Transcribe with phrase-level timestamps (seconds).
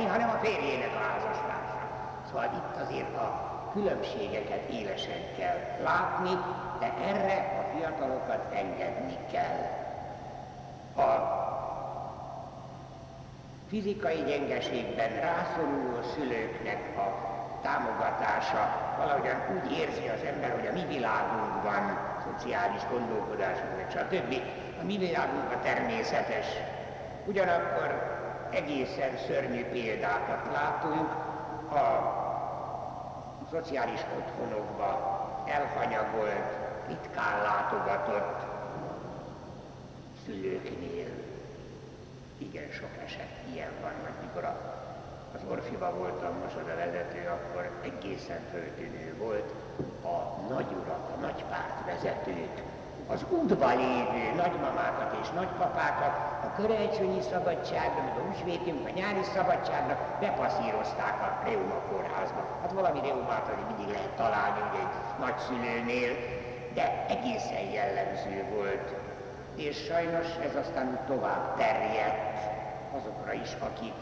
[0.00, 1.78] engedni, hanem a férjének a házastársa.
[2.28, 6.30] Szóval itt azért a különbségeket élesen kell látni,
[6.78, 9.60] de erre a fiatalokat engedni kell.
[10.96, 11.38] A
[13.68, 17.28] fizikai gyengeségben rászoruló szülőknek a
[17.62, 24.34] támogatása valahogyan úgy érzi az ember, hogy a mi világunkban, szociális gondolkodásunk, stb.
[24.80, 26.46] A mi világunk a természetes.
[27.26, 28.19] Ugyanakkor
[28.50, 31.10] egészen szörnyű példákat látunk
[31.72, 32.18] a
[33.50, 36.58] szociális otthonokba elhanyagolt,
[36.88, 38.40] ritkán látogatott
[40.24, 41.08] szülőknél.
[42.38, 44.56] Igen sok eset ilyen van, hogy mikor a,
[45.34, 49.52] az Orfiba voltam a vezető, akkor egészen föltűnő volt
[50.02, 52.62] a nagyurak, a nagypárt vezetők,
[53.12, 56.14] az útba lévő nagymamákat és nagypapákat
[56.46, 62.42] a karácsonyi szabadságra, meg a húsvétünk, a nyári szabadságra bepasszírozták a Reuma kórházba.
[62.62, 66.12] Hát valami reumát azért mindig lehet találni ugye egy nagyszülőnél,
[66.74, 68.94] de egészen jellemző volt.
[69.54, 72.38] És sajnos ez aztán tovább terjedt
[72.96, 73.98] azokra is, akik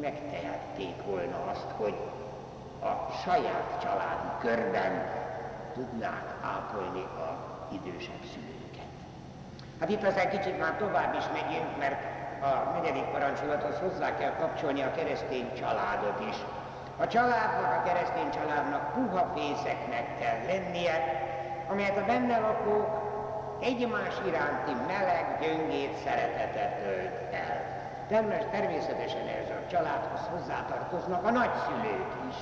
[0.00, 1.96] megtehették volna azt, hogy
[2.82, 4.92] a saját családi körben
[5.74, 7.35] tudnák ápolni a
[7.72, 8.90] idősebb szülőket.
[9.80, 12.02] Hát itt aztán kicsit már tovább is megyünk, mert
[12.42, 16.36] a negyedik parancsolathoz hozzá kell kapcsolni a keresztény családot is.
[16.96, 21.24] A családnak, a keresztény családnak puha fészeknek kell lennie,
[21.68, 23.04] amelyet a benne lakók
[23.60, 27.74] egymás iránti meleg, gyöngét, szeretetet ölt el.
[28.50, 32.36] Természetesen ez a családhoz hozzátartoznak a nagyszülők is.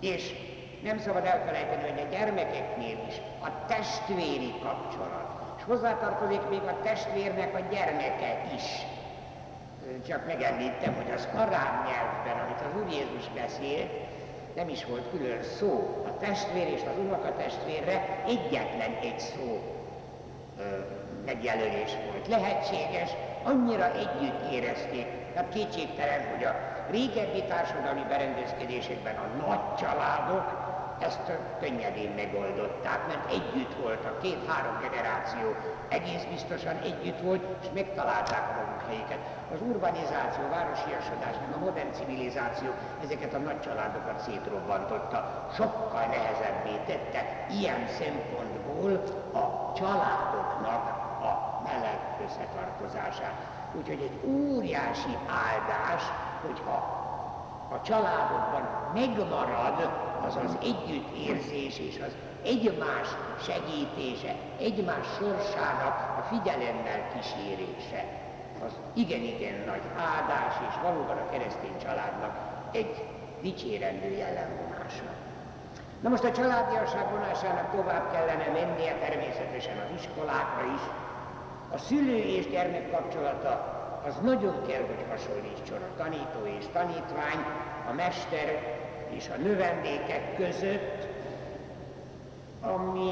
[0.00, 0.47] És
[0.82, 7.54] nem szabad elfelejteni, hogy a gyermekeknél is a testvéri kapcsolat, és hozzátartozik még a testvérnek
[7.54, 8.86] a gyermeke is.
[10.06, 13.90] Csak megemlítem, hogy az arám nyelvben, amit az Úr Jézus beszélt,
[14.54, 16.04] nem is volt külön szó.
[16.06, 19.62] A testvér és az unokatestvérre egyetlen egy szó
[21.24, 22.28] megjelölés volt.
[22.28, 23.10] Lehetséges,
[23.42, 25.06] annyira együtt érezték.
[25.32, 26.54] Tehát kétségtelen, hogy a
[26.90, 30.67] régebbi társadalmi berendezkedésekben a nagy családok
[31.02, 35.54] ezt könnyedén megoldották, mert együtt voltak, két-három generáció
[35.88, 39.18] egész biztosan együtt volt, és megtalálták a maguk helyüket.
[39.52, 42.70] Az urbanizáció, városiasodás, meg a modern civilizáció
[43.04, 48.92] ezeket a nagy családokat szétrobbantotta, sokkal nehezebbé tette ilyen szempontból
[49.42, 50.84] a családoknak
[51.28, 53.36] a meleg összetartozását.
[53.72, 56.02] Úgyhogy egy óriási áldás,
[56.46, 56.96] hogyha
[57.68, 58.62] a családokban
[58.94, 62.12] megmarad az az együttérzés és az
[62.44, 63.08] egymás
[63.42, 68.04] segítése, egymás sorsának a figyelemmel kísérése.
[68.64, 72.36] Az igen-igen nagy áldás és valóban a keresztény családnak
[72.72, 73.04] egy
[73.42, 75.08] dicsérendő jellemvonása.
[76.00, 80.80] Na most a családiasság vonásának tovább kellene mennie természetesen az iskolákra is.
[81.70, 87.44] A szülő és gyermek kapcsolata az nagyon kell, hogy hasonlítson a tanító és tanítvány,
[87.88, 88.77] a mester
[89.10, 91.06] és a növendékek között,
[92.62, 93.10] ami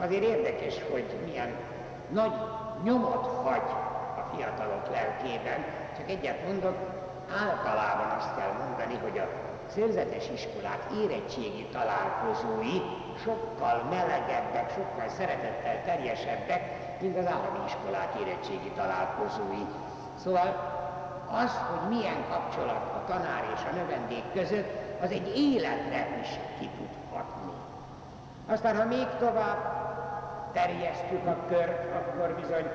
[0.00, 1.56] azért érdekes, hogy milyen
[2.12, 2.32] nagy
[2.82, 3.70] nyomot hagy
[4.16, 5.64] a fiatalok lelkében.
[5.96, 6.76] Csak egyet mondok,
[7.46, 9.28] általában azt kell mondani, hogy a
[9.66, 12.78] szerzetes iskolák érettségi találkozói
[13.24, 16.62] sokkal melegebbek, sokkal szeretettel terjesebbek,
[17.00, 19.64] mint az állami iskolák érettségi találkozói.
[20.14, 20.76] Szóval
[21.30, 26.28] az, hogy milyen kapcsolat a tanár és a növendék között, az egy életre is
[26.58, 26.68] ki.
[28.50, 29.60] Aztán, ha még tovább
[30.52, 32.66] terjesztjük a kört, akkor bizony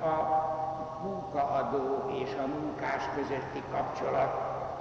[0.00, 0.14] a
[1.02, 4.32] munkaadó és a munkás közötti kapcsolat,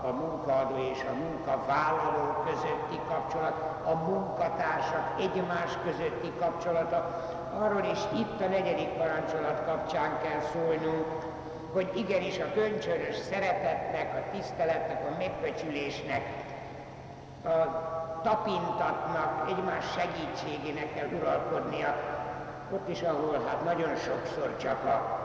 [0.03, 6.97] a munkaadó és a munkavállaló közötti kapcsolat, a munkatársak egymás közötti kapcsolata,
[7.59, 11.07] arról is itt a negyedik parancsolat kapcsán kell szólnunk,
[11.73, 16.21] hogy igenis a köncsörös szeretetnek, a tiszteletnek, a megbecsülésnek
[17.43, 21.95] a tapintatnak, egymás segítségének kell uralkodnia,
[22.71, 25.19] ott is, ahol hát nagyon sokszor csak a,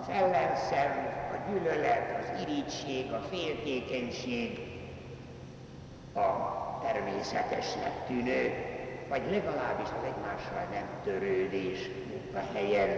[0.00, 0.90] az ellenszem,
[1.32, 4.58] a gyűlölet, az irigység, a féltékenység,
[6.14, 6.28] a
[6.82, 8.52] természetesnek tűnő,
[9.08, 11.90] vagy legalábbis az egymással nem törődés
[12.34, 12.88] a helyen.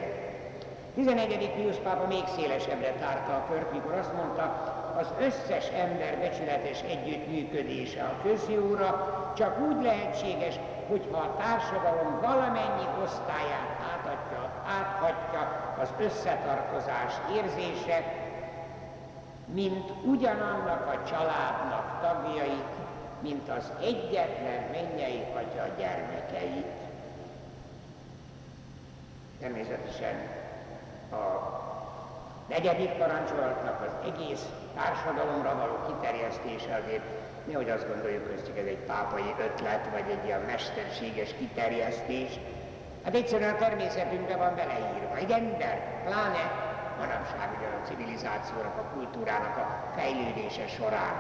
[0.95, 1.51] 11.
[1.51, 4.43] Pius pápa még szélesebbre tárta a kört, mikor azt mondta,
[4.97, 10.59] az összes ember becsületes együttműködése a közjóra csak úgy lehetséges,
[10.89, 18.03] hogyha a társadalom valamennyi osztályát átadja, áthatja az összetartozás érzése,
[19.47, 22.75] mint ugyanannak a családnak tagjait,
[23.21, 26.67] mint az egyetlen mennyei atya gyermekeit.
[29.41, 30.15] Természetesen
[31.11, 31.61] a
[32.49, 37.07] negyedik parancsolatnak az egész társadalomra való kiterjesztése azért
[37.47, 42.31] nehogy azt gondoljuk, hogy ez egy pápai ötlet, vagy egy ilyen mesterséges kiterjesztés.
[43.05, 45.17] Hát egyszerűen a természetünkbe van beleírva.
[45.17, 46.45] Egy ember, pláne
[46.99, 51.15] manapság ugye a civilizációnak, a kultúrának a fejlődése során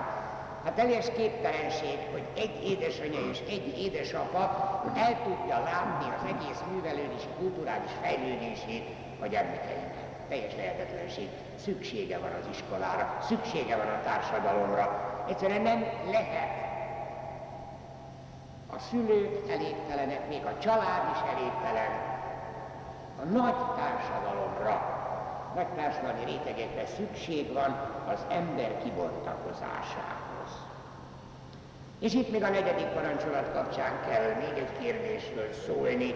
[0.65, 4.41] Hát teljes képtelenség, hogy egy édesanyja és egy édesapa
[4.97, 8.85] el tudja látni az egész művelődési, kulturális fejlődését
[9.21, 9.92] a gyermekeinek.
[10.29, 11.29] Teljes lehetetlenség.
[11.57, 15.15] Szüksége van az iskolára, szüksége van a társadalomra.
[15.29, 16.61] Egyszerűen nem lehet.
[18.75, 21.91] A szülők elégtelenek, még a család is elégtelen.
[23.21, 25.01] A nagy társadalomra,
[25.55, 27.71] nagy társadalmi rétegekre szükség van
[28.09, 30.23] az ember kibontakozására.
[32.03, 36.15] És itt még a negyedik parancsolat kapcsán kell még egy kérdésről szólni.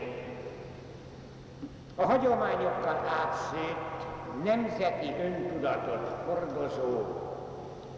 [1.94, 3.95] A hagyományokkal átszőtt
[4.44, 7.02] nemzeti öntudatot hordozó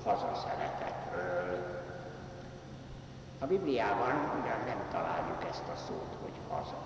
[0.05, 1.77] hazaszeretetről.
[3.39, 6.79] A Bibliában ugyan nem találjuk ezt a szót, hogy haza.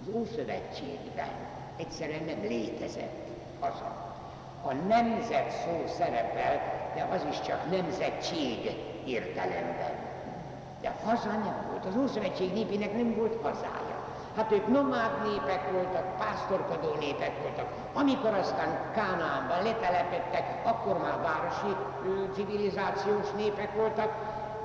[0.00, 1.28] Az Ószövetségben
[1.76, 3.26] egyszerűen nem létezett
[3.60, 4.16] haza.
[4.62, 6.60] A nemzet szó szerepel,
[6.94, 8.70] de az is csak nemzetség
[9.06, 9.92] értelemben.
[10.80, 13.87] De haza nem volt, az Ószövetség népének nem volt hazája.
[14.36, 17.68] Hát ők nomád népek voltak, pásztorkodó népek voltak.
[17.92, 21.76] Amikor aztán Kánaánban letelepettek, akkor már városi
[22.34, 24.12] civilizációs népek voltak,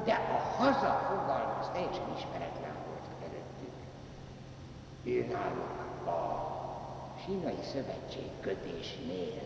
[0.03, 3.73] de a haza fogalma az teljesen ismeretlen volt előttük.
[5.03, 6.51] Ő náluk a
[7.25, 9.41] sínai szövetség kötésnél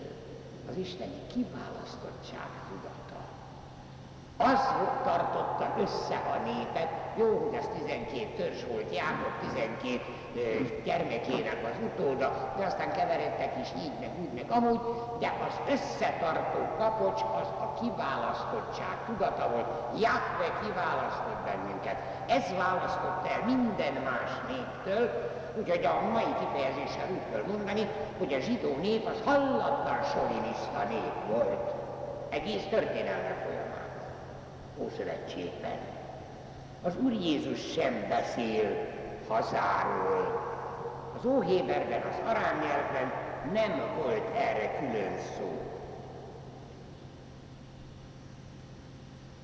[0.69, 3.06] az isteni kiválasztottság tudata
[4.37, 4.59] az
[5.03, 12.53] tartotta össze a népet, jó, hogy ez 12 törzs volt, Jákob 12 gyermekének az utóda,
[12.57, 14.79] de aztán keveredtek is így, meg úgy, meg amúgy,
[15.19, 19.69] de az összetartó kapocs az a kiválasztottság tudata volt.
[20.03, 21.97] Jahve kiválasztott bennünket.
[22.27, 25.03] Ez választott el minden más néptől,
[25.59, 31.15] úgyhogy a mai kifejezéssel úgy kell mondani, hogy a zsidó nép az hallatlan solinista nép
[31.31, 31.73] volt.
[32.29, 33.86] Egész történelme folyamán.
[34.77, 35.77] Ószövetségben.
[36.81, 38.95] Az Úr Jézus sem beszél
[39.27, 40.45] hazáról.
[41.17, 43.11] Az Óhéberben, az arám nyelvben
[43.53, 45.61] nem volt erre külön szó.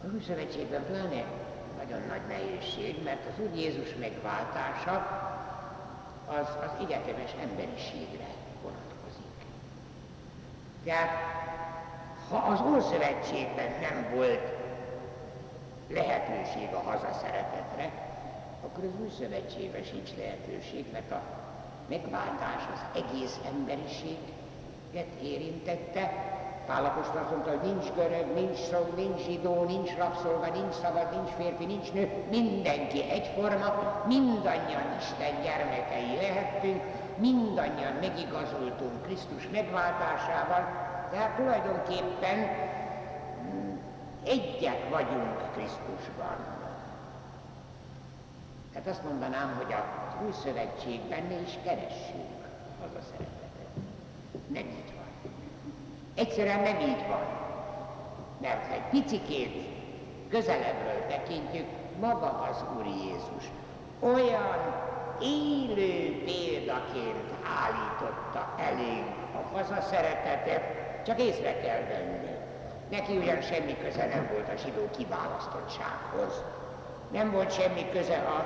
[0.03, 1.23] Az Új Szövetségben pláne
[1.77, 4.95] nagyon nagy nehézség, mert az Úr Jézus megváltása
[6.25, 8.27] az az egyetemes emberiségre
[8.61, 9.45] vonatkozik.
[10.83, 11.09] Tehát
[12.29, 14.52] ha az Ószövetségben nem volt
[15.93, 17.91] lehetőség a hazaszeretetre,
[18.65, 21.21] akkor az új szövetségben sincs lehetőség, mert a
[21.89, 26.31] megváltás az egész emberiséget érintette.
[26.65, 31.29] Pálapostól azt mondta, hogy nincs görög, nincs szó, nincs zsidó, nincs rabszolga, nincs szabad, nincs
[31.37, 33.67] férfi, nincs nő, mindenki egyforma,
[34.07, 36.81] mindannyian Isten gyermekei lehettünk,
[37.15, 40.63] mindannyian megigazultunk Krisztus megváltásával,
[41.11, 42.37] tehát tulajdonképpen
[44.23, 46.35] Egyek vagyunk Krisztusban.
[48.73, 52.43] Tehát azt mondanám, hogy az új szövetségben ne is keressünk
[52.83, 53.67] az a szeretetet.
[54.47, 55.31] Nem így van.
[56.15, 57.25] Egyszerűen nem így van.
[58.41, 59.67] Mert egy picikét
[60.29, 61.65] közelebbről tekintjük,
[61.99, 63.49] maga az Úr Jézus
[63.99, 64.57] olyan
[65.21, 67.31] élő példaként
[67.63, 70.63] állította elénk a hazaszeretetet,
[71.05, 72.33] csak észre kell venni
[72.93, 76.43] Neki ugyan semmi köze nem volt a zsidó kiválasztottsághoz.
[77.11, 78.39] Nem volt semmi köze a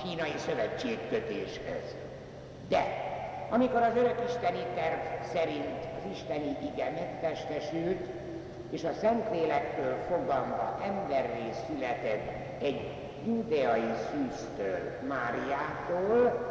[0.00, 1.96] sínai szövetség kötéshez.
[2.68, 2.82] De
[3.50, 5.00] amikor az örökisteni terv
[5.32, 8.08] szerint az isteni ige megtestesült,
[8.70, 12.26] és a Szentlélektől fogalma emberré született
[12.62, 12.90] egy
[13.26, 16.46] judeai szűztől, Máriától,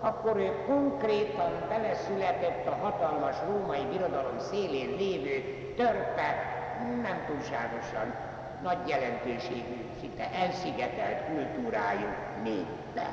[0.00, 5.42] akkor ő konkrétan beleszületett a hatalmas római birodalom szélén lévő
[5.76, 6.56] törpe
[7.02, 8.14] nem túlságosan
[8.62, 12.08] nagy jelentőségű, szinte elszigetelt kultúrájú
[12.42, 13.08] népbe.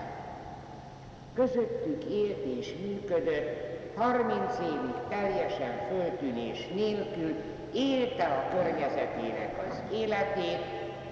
[1.34, 7.36] Közöttük élt és működött, 30 évig teljesen föltűnés nélkül
[7.74, 10.64] élte a környezetének az életét,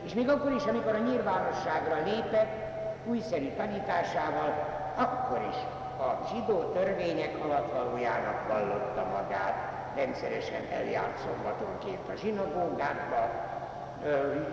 [0.05, 2.61] és még akkor is, amikor a nyilvánosságra lépett,
[3.05, 4.53] újszerű tanításával,
[4.95, 5.55] akkor is
[5.99, 13.51] a zsidó törvények alatt valójának vallotta magát, rendszeresen eljárt szombatonként a zsinagógákba,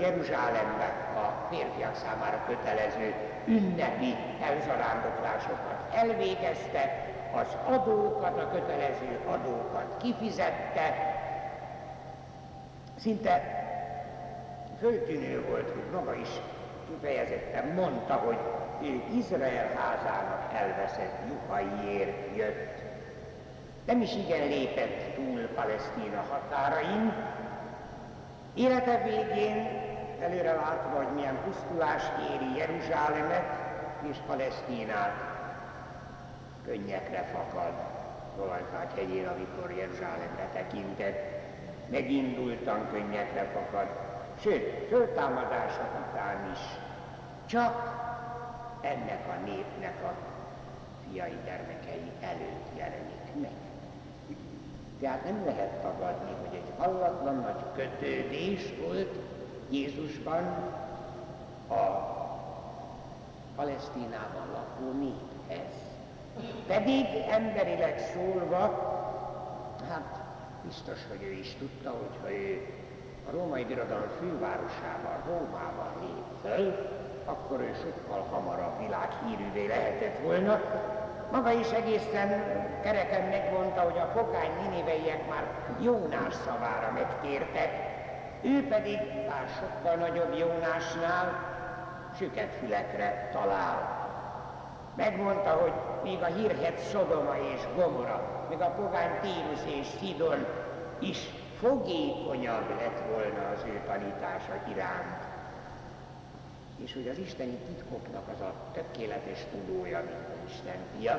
[0.01, 3.15] Jeruzsálemben a férfiak számára kötelező
[3.47, 11.17] ünnepi elzarándokásokat elvégezte, az adókat, a kötelező adókat kifizette,
[12.99, 13.65] szinte
[14.81, 16.29] föltűnő volt, hogy maga is
[16.89, 18.39] kifejezetten mondta, hogy
[18.83, 22.90] ő Izrael házának elveszett juhaiért jött.
[23.87, 27.13] Nem is igen lépett túl Palesztina határain.
[28.55, 29.69] Élete végén
[30.21, 33.45] előre látva, hogy milyen pusztulás éri Jeruzsálemet
[34.11, 35.15] és Palesztinát,
[36.65, 37.73] könnyekre fakad
[38.39, 41.39] Olajfák hegyén, amikor Jeruzsálemre tekintett.
[41.91, 43.87] Megindultan könnyekre fakad,
[44.41, 46.59] sőt, föltámadások után is.
[47.47, 47.99] Csak
[48.81, 50.13] ennek a népnek a
[51.03, 53.70] fiai gyermekei előtt jelenik meg.
[55.00, 59.14] Tehát nem lehet tagadni, hogy egy hallatlan nagy kötődés volt
[59.71, 60.42] Jézusban
[61.69, 62.19] a
[63.57, 65.73] Palesztinában lakó néphez.
[66.66, 68.59] Pedig emberileg szólva,
[69.88, 70.21] hát
[70.64, 72.66] biztos, hogy ő is tudta, hogy ha ő
[73.28, 76.88] a római birodalom fővárosában, Rómában lép föl,
[77.25, 80.61] akkor ő sokkal hamarabb világhírűvé lehetett volna.
[81.31, 82.29] Maga is egészen
[82.83, 85.45] kereken megmondta, hogy a fokány niniveiek már
[85.81, 87.71] Jónás szavára megtértek,
[88.43, 91.49] ő pedig, bár sokkal nagyobb Jónásnál,
[92.19, 93.99] süket fülekre talál.
[94.97, 95.73] Megmondta, hogy
[96.03, 100.47] még a hírhet Szodoma és Gomora, még a pogány Tírus és Szidon
[100.99, 101.19] is
[101.59, 105.40] fogékonyabb lett volna az ő tanítása iránt.
[106.85, 111.15] És hogy az isteni titkoknak az a tökéletes tudója, mint az Isten fia,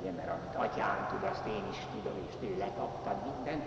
[0.00, 3.62] ugye, mert amit atyám tud, azt én is tudom, és tőle kaptam mindent,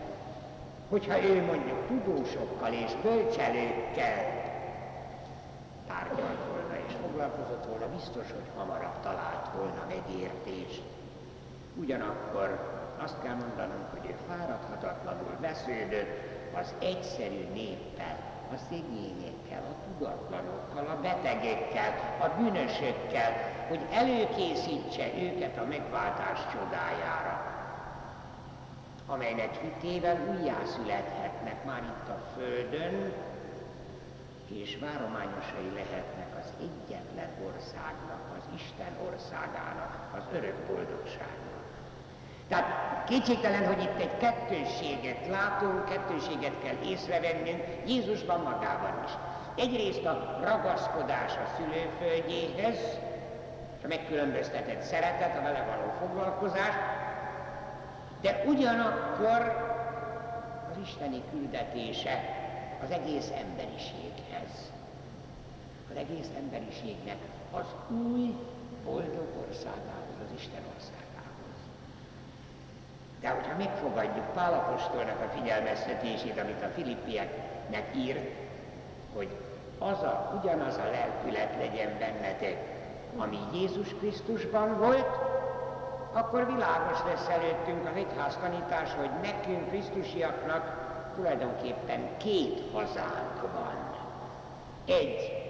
[0.90, 4.44] hogyha ő mondjuk tudósokkal és bölcselőkkel
[5.88, 10.84] tárgyalt volna és foglalkozott volna, biztos, hogy hamarabb talált volna megértést.
[11.76, 12.48] Ugyanakkor
[12.98, 16.08] azt kell mondanom, hogy ő fáradhatatlanul vesződött
[16.56, 18.23] az egyszerű néppel,
[18.54, 23.32] a szegényekkel, a tudatlanokkal, a betegekkel, a bűnösökkel,
[23.68, 27.52] hogy előkészítse őket a megváltás csodájára,
[29.08, 33.14] amelynek hitével újjászülethetnek már itt a Földön,
[34.48, 41.53] és várományosai lehetnek az egyetlen országnak, az Isten országának, az örök boldogságnak.
[42.48, 49.12] Tehát kétségtelen, hogy itt egy kettőséget látunk, kettőséget kell észrevennünk Jézusban magában is.
[49.56, 52.78] Egyrészt a ragaszkodás a szülőföldjéhez,
[53.84, 56.74] a megkülönböztetett szeretet, a vele való foglalkozás,
[58.22, 59.72] de ugyanakkor
[60.72, 62.42] az isteni küldetése
[62.84, 64.72] az egész emberiséghez.
[65.92, 67.18] Az egész emberiségnek
[67.52, 68.36] az új
[68.86, 71.03] boldog országához, az Isten ország.
[73.24, 78.30] De hogyha megfogadjuk Pálapostolnak a figyelmeztetését, amit a Filippieknek ír,
[79.16, 79.30] hogy
[79.80, 82.58] az a, ugyanaz a lelkület legyen bennetek,
[83.18, 85.08] ami Jézus Krisztusban volt,
[86.12, 90.82] akkor világos lesz előttünk az egyház tanítás, hogy nekünk, Krisztusiaknak
[91.16, 93.96] tulajdonképpen két hazánk van.
[94.86, 95.44] Egy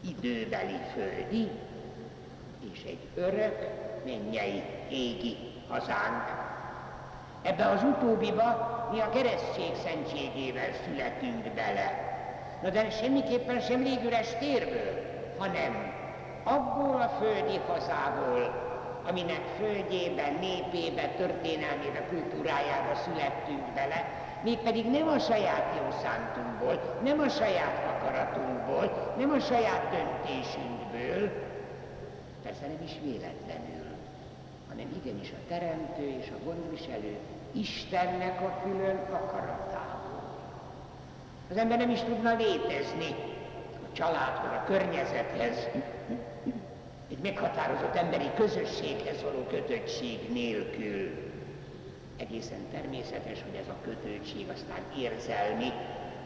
[0.00, 1.50] időbeli földi,
[2.72, 3.68] és egy örök
[4.04, 6.24] mennyei égi hazánk.
[7.42, 12.08] Ebbe az utóbbiba mi a keresztség szentségével születünk bele.
[12.62, 15.08] Na de semmiképpen sem légüres térből,
[15.38, 15.92] hanem
[16.44, 18.68] abból a földi hazából,
[19.08, 24.04] aminek földjében, népébe, történelmébe, kultúrájába születtünk bele,
[24.42, 31.30] mégpedig nem a saját jó szántunkból, nem a saját akaratunkból, nem a saját döntésünkből,
[32.42, 33.69] persze nem is véletlenül
[34.70, 37.16] hanem igenis a teremtő és a gondviselő
[37.52, 40.38] Istennek a külön akaratából.
[41.50, 43.14] Az ember nem is tudna létezni
[43.72, 45.68] a családhoz, a környezethez,
[47.10, 51.28] egy meghatározott emberi közösséghez való kötöttség nélkül.
[52.16, 55.72] Egészen természetes, hogy ez a kötöttség aztán érzelmi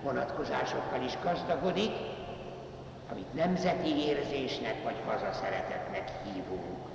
[0.03, 1.93] vonatkozásokkal is gazdagodik,
[3.11, 6.94] amit nemzeti érzésnek vagy hazaszeretetnek hívunk.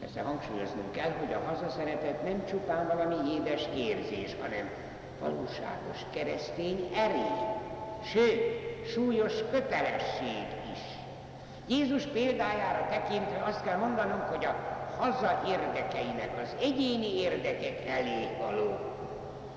[0.00, 4.70] Persze hangsúlyoznunk kell, hogy a hazaszeretet nem csupán valami édes érzés, hanem
[5.20, 7.56] valóságos keresztény erény,
[8.04, 8.40] sőt,
[8.86, 10.80] súlyos kötelesség is.
[11.68, 14.54] Jézus példájára tekintve azt kell mondanunk, hogy a
[14.98, 18.70] haza érdekeinek az egyéni érdekek elé való.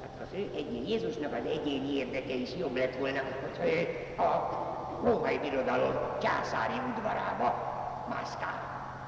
[0.02, 4.50] Hát az ő egyéni, Jézusnak az egyéni érdeke is jobb lett volna, hogyha ő a
[5.04, 7.68] római birodalom császári udvarába
[8.10, 8.62] mászkál.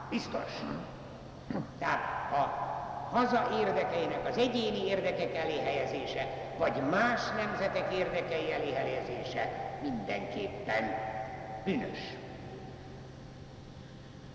[0.09, 0.61] Biztos.
[1.79, 2.69] Tehát a
[3.11, 6.27] haza érdekeinek az egyéni érdekek elé helyezése,
[6.57, 9.49] vagy más nemzetek érdekei elé helyezése
[9.81, 10.95] mindenképpen
[11.63, 11.99] bűnös.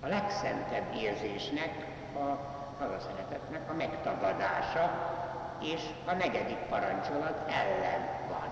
[0.00, 2.38] A legszentebb érzésnek, a
[2.78, 4.90] hazaszeretetnek a megtagadása
[5.62, 8.48] és a negyedik parancsolat ellen van.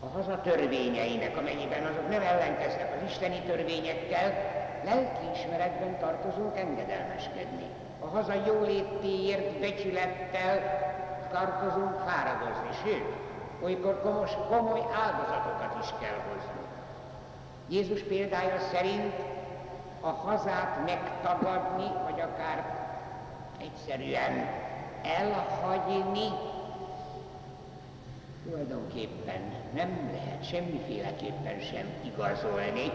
[0.00, 7.66] A haza törvényeinek, amennyiben azok nem ellenkeznek az isteni törvényekkel, lelkiismeretben tartozunk engedelmeskedni
[8.00, 10.80] a haza jólétéért becsülettel
[11.32, 13.04] tartozunk fáradozni, sőt,
[13.62, 16.60] olykor komos, komoly áldozatokat is kell hozni.
[17.68, 19.14] Jézus példája szerint
[20.00, 22.64] a hazát megtagadni, vagy akár
[23.60, 24.48] egyszerűen
[25.02, 26.28] elhagyni,
[28.44, 29.40] tulajdonképpen
[29.74, 32.92] nem lehet semmiféleképpen sem igazolni,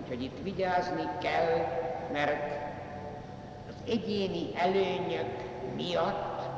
[0.00, 1.66] úgyhogy itt vigyázni kell,
[2.12, 2.68] mert
[3.86, 6.48] egyéni előnyök miatt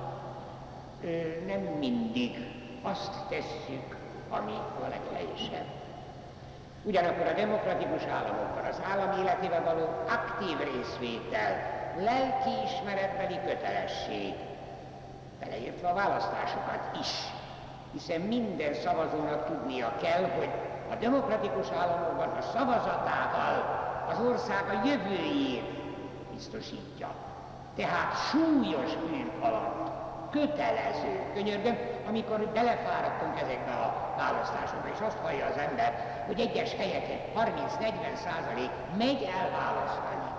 [1.47, 2.37] nem mindig
[2.83, 3.97] azt tesszük,
[4.29, 5.67] ami a leghelyesebb.
[6.85, 14.35] Ugyanakkor a demokratikus államokban az állam életével való aktív részvétel, lelkiismeretbeli kötelesség,
[15.41, 17.09] beleértve a választásokat is,
[17.93, 20.49] hiszen minden szavazónak tudnia kell, hogy
[20.93, 23.57] a demokratikus államokban a szavazatával
[24.11, 25.65] az ország a jövőjét
[26.35, 27.15] biztosítja.
[27.77, 29.91] Tehát súlyos bűn alatt
[30.31, 37.19] kötelező, könyörgöm, amikor belefáradtunk ezekbe a választásokba, és azt hallja az ember, hogy egyes helyeken
[37.37, 40.31] 30-40 százalék megy el választani.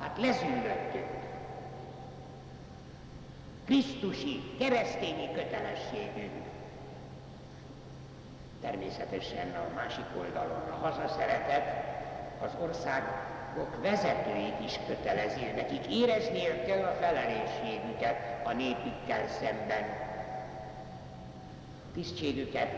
[0.00, 1.22] Hát lezűlöttünk.
[3.64, 6.53] Krisztusi, keresztényi kötelességünk.
[8.64, 11.64] Természetesen a másik oldalon a hazaszeretet,
[12.40, 13.02] az ország
[13.58, 19.84] országok vezetőit is kötelezi, nekik érezniük kell a felelősségüket a népükkel szemben.
[21.94, 22.72] Tisztségüket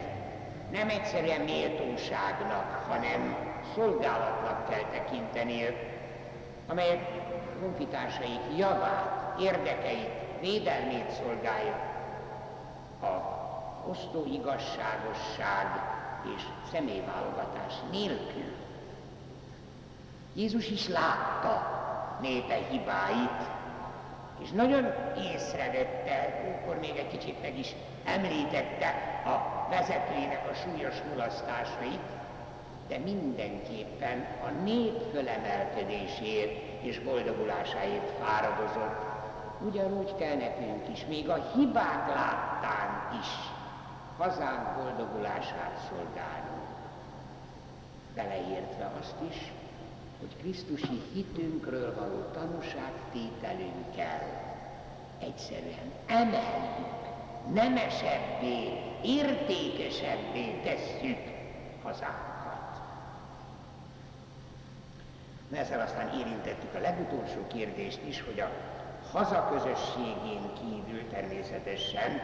[0.72, 3.36] nem egyszerűen méltóságnak, hanem
[3.74, 5.76] szolgálatnak kell tekinteniük,
[6.68, 7.00] amelyek
[7.60, 11.74] honfitársaik javát, érdekeit, védelmét szolgálja.
[13.02, 13.35] A
[13.90, 15.66] osztó igazságosság
[16.36, 18.54] és személyválogatás nélkül
[20.36, 21.74] Jézus is látta
[22.20, 23.42] népe hibáit,
[24.42, 24.92] és nagyon
[25.32, 28.94] észrevette, akkor még egy kicsit meg is említette
[29.24, 32.08] a vezetőinek a súlyos mulasztásait,
[32.88, 39.04] de mindenképpen a nép fölemelkedésért és boldogulásáért fáradozott.
[39.60, 43.28] Ugyanúgy kell nekünk is, még a hibák láttán is
[44.16, 46.66] hazánk boldogulását szolgálnunk.
[48.14, 49.52] Beleértve azt is,
[50.20, 54.22] hogy Krisztusi hitünkről való tanúságtételünkkel
[55.18, 57.04] egyszerűen emeljük,
[57.52, 61.18] nemesebbé, értékesebbé tesszük
[61.82, 62.80] hazánkat.
[65.48, 68.50] Na ezzel aztán érintettük a legutolsó kérdést is, hogy a
[69.12, 72.20] hazaközösségén kívül természetesen,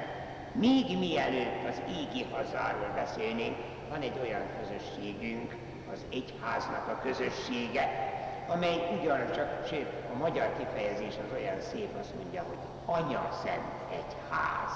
[0.53, 3.57] még mielőtt az égi hazáról beszélnénk,
[3.91, 5.57] van egy olyan közösségünk,
[5.93, 8.11] az egyháznak a közössége,
[8.49, 14.75] amely ugyancsak, sőt, a magyar kifejezés az olyan szép, azt mondja, hogy anya szent egyház.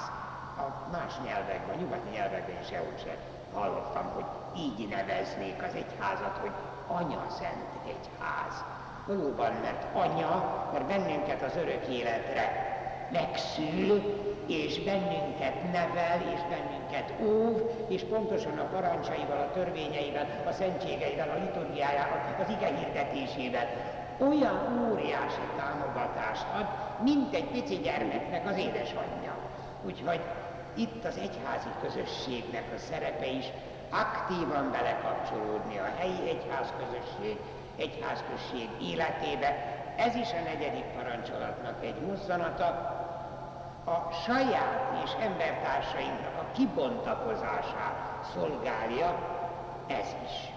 [0.59, 3.17] A más nyelvekben, a nyugati nyelvekben sehol sem
[3.55, 4.25] hallottam, hogy
[4.57, 6.53] így neveznék az egyházat, hogy
[6.87, 8.65] anya szent egyház.
[9.07, 12.45] Valóban, mert anya, mert bennünket az örök életre
[13.13, 14.03] megszül,
[14.47, 21.45] és bennünket nevel, és bennünket óv, és pontosan a parancsaival, a törvényeivel, a szentségeivel, a
[21.45, 23.67] liturgiájával, az ige hirdetésével
[24.19, 26.67] olyan óriási támogatást ad,
[27.03, 29.37] mint egy pici gyermeknek az édesanyja.
[29.87, 30.21] Úgyhogy
[30.75, 33.47] itt az egyházi közösségnek a szerepe is
[33.91, 37.39] aktívan belekapcsolódni a helyi egyház közösség,
[37.77, 39.75] egyházközség életébe.
[39.97, 42.96] Ez is a negyedik parancsolatnak egy mozzanata,
[43.87, 49.19] a saját és embertársainknak a kibontakozását szolgálja
[49.87, 50.53] ez is.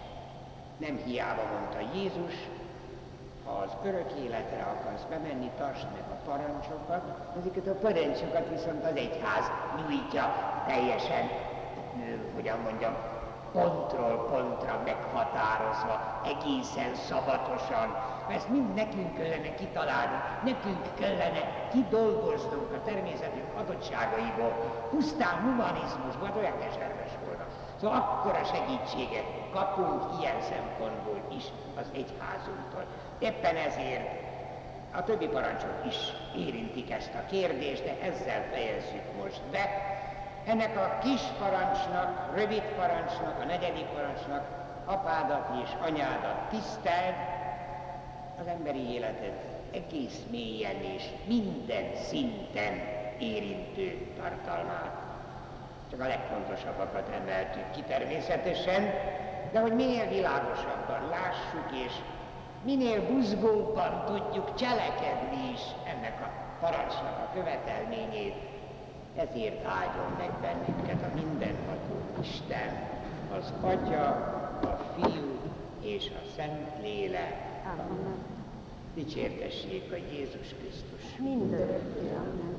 [0.77, 2.33] Nem hiába mondta Jézus,
[3.45, 7.03] ha az örök életre akarsz bemenni, tartsd meg a parancsokat,
[7.39, 10.33] ezeket a parancsokat viszont az egyház nyújtja
[10.67, 11.29] teljesen,
[12.35, 12.95] hogyan mondjam,
[13.51, 17.97] pontról pontra meghatározva, egészen szabatosan,
[18.29, 24.51] ezt mind nekünk kellene kitalálni, nekünk kellene kidolgoznunk a természetünk adottságaiból,
[24.89, 27.45] pusztán humanizmusból, hát olyan keserves volna.
[27.79, 31.43] Szóval akkora segítséget kapunk ilyen szempontból is
[31.79, 32.85] az egyházunktól.
[33.19, 34.27] Éppen ezért
[34.93, 35.97] a többi parancsok is
[36.37, 39.65] érintik ezt a kérdést, de ezzel fejezzük most be.
[40.49, 44.47] Ennek a kis parancsnak, rövid parancsnak, a negyedik parancsnak
[44.85, 47.15] apádat és anyádat tiszteld,
[48.39, 52.73] az emberi életet egész mélyen és minden szinten
[53.19, 54.91] érintő tartalmát.
[55.91, 58.81] Csak a legfontosabbakat emeltük ki természetesen,
[59.51, 61.93] de hogy minél világosabban lássuk, és
[62.63, 68.58] minél buzgóban tudjuk cselekedni is ennek a parancsnak a követelményét,
[69.15, 72.87] ezért áldjon meg bennünket a mindenható Isten,
[73.37, 74.05] az Atya,
[74.61, 75.39] a Fiú
[75.81, 77.63] és a Szent Lélek.
[77.65, 78.17] Amen.
[78.93, 81.17] Dicsértessék a Jézus Krisztus.
[81.17, 82.09] Mindörökké.
[82.15, 82.57] Amen.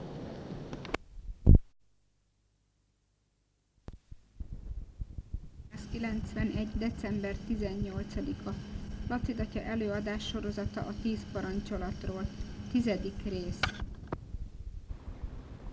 [5.92, 6.68] 91.
[6.78, 8.50] december 18-a
[9.08, 12.26] Laci Datya előadás sorozata a tíz parancsolatról.
[12.72, 13.58] Tizedik rész.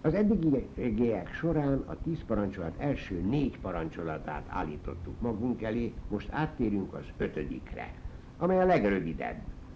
[0.07, 7.05] Az eddigiek során a tíz parancsolat első négy parancsolatát állítottuk magunk elé, most áttérünk az
[7.17, 7.93] ötödikre,
[8.37, 9.35] amely a legrövidebb.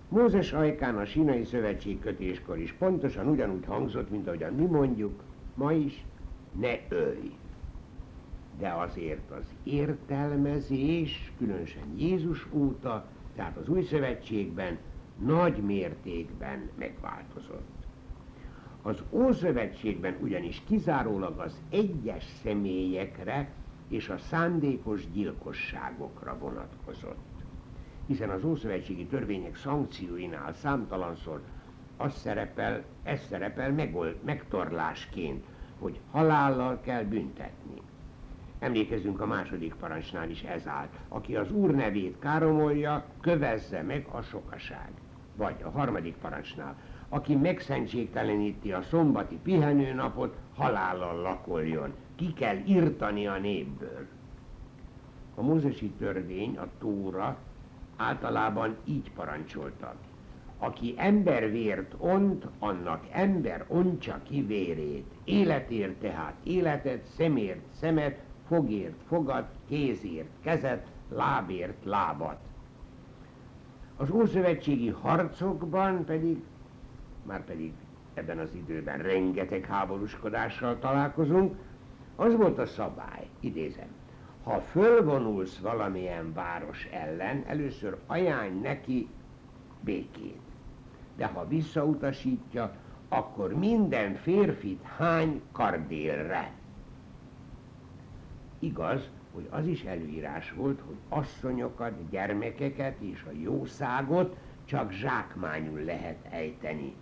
[0.09, 5.73] Mózes ajkán a Sinai Szövetség kötéskor is pontosan ugyanúgy hangzott, mint ahogyan mi mondjuk, ma
[5.73, 6.05] is,
[6.59, 7.31] ne ölj
[8.59, 14.77] de azért az értelmezés, különösen Jézus óta, tehát az új szövetségben
[15.25, 17.80] nagy mértékben megváltozott.
[18.81, 23.49] Az Ószövetségben ugyanis kizárólag az egyes személyekre
[23.87, 27.17] és a szándékos gyilkosságokra vonatkozott.
[28.07, 31.41] Hiszen az Ószövetségi törvények szankcióinál számtalanszor
[31.97, 35.45] az szerepel, ez szerepel megold, megtorlásként,
[35.79, 37.81] hogy halállal kell büntetni.
[38.59, 40.99] Emlékezünk a második parancsnál is ez állt.
[41.07, 44.89] Aki az Úr nevét káromolja, kövezze meg a sokaság.
[45.35, 46.75] Vagy a harmadik parancsnál.
[47.13, 51.93] Aki megszentségteleníti a szombati pihenőnapot, halállal lakoljon.
[52.15, 54.07] Ki kell írtani a népből.
[55.35, 57.37] A mózesi törvény, a tóra
[57.95, 59.95] általában így parancsoltak.
[60.57, 65.11] Aki embervért ont, annak ember ontsa ki vérét.
[65.23, 72.37] Életért tehát életet, szemért szemet, fogért fogat, kézért kezet, lábért lábat.
[73.97, 76.43] Az ószövetségi harcokban pedig,
[77.31, 77.73] már pedig
[78.13, 81.55] ebben az időben rengeteg háborúskodással találkozunk,
[82.15, 83.87] az volt a szabály, idézem,
[84.43, 89.09] ha fölvonulsz valamilyen város ellen, először ajánl neki
[89.79, 90.39] békét.
[91.15, 92.75] De ha visszautasítja,
[93.09, 96.51] akkor minden férfit hány kardélre.
[98.59, 106.17] Igaz, hogy az is előírás volt, hogy asszonyokat, gyermekeket és a jószágot csak zsákmányul lehet
[106.29, 106.95] ejteni.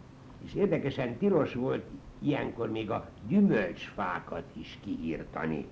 [0.45, 1.84] És érdekesen tilos volt
[2.21, 5.65] ilyenkor még a gyümölcsfákat is kiírtani.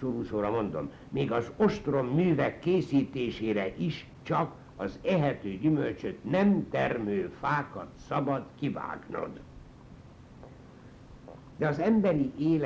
[0.00, 7.88] Szóval mondom, még az ostrom művek készítésére is csak az ehető gyümölcsöt nem termő fákat
[7.96, 9.40] szabad kivágnod.
[11.56, 12.60] De az emberi élet